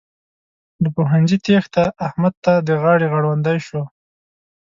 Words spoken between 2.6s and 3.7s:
د غاړې غړوندی